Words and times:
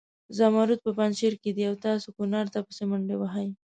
زمرود 0.37 0.79
په 0.85 0.91
پنجشیر 0.97 1.33
کې 1.41 1.49
دي 1.55 1.63
او 1.69 1.75
تاسې 1.85 2.09
کنړ 2.17 2.45
ته 2.53 2.59
پسې 2.67 2.83
منډې 2.89 3.15
وهئ. 3.17 3.49